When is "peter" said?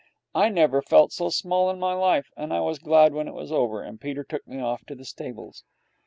4.01-4.23